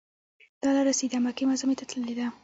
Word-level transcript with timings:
دا 0.61 0.69
لاره 0.75 0.93
سیده 0.99 1.17
مکې 1.25 1.43
معظمې 1.49 1.75
ته 1.79 1.85
تللې 1.89 2.13
ده. 2.19 2.27